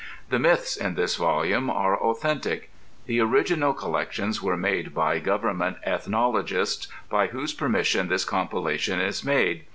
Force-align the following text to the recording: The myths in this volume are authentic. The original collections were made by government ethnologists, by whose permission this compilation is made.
The 0.29 0.39
myths 0.39 0.75
in 0.77 0.95
this 0.95 1.15
volume 1.15 1.69
are 1.69 1.95
authentic. 1.95 2.71
The 3.05 3.19
original 3.19 3.71
collections 3.71 4.41
were 4.41 4.57
made 4.57 4.95
by 4.95 5.19
government 5.19 5.77
ethnologists, 5.85 6.87
by 7.07 7.27
whose 7.27 7.53
permission 7.53 8.07
this 8.07 8.25
compilation 8.25 8.99
is 8.99 9.23
made. 9.23 9.65